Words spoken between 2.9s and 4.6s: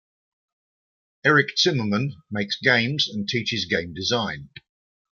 and teaches game design.